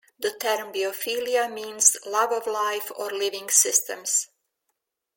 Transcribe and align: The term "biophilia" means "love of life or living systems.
The 0.19 0.31
term 0.39 0.73
"biophilia" 0.73 1.53
means 1.53 1.95
"love 2.07 2.31
of 2.31 2.47
life 2.47 2.91
or 2.95 3.11
living 3.11 3.51
systems. 3.51 4.29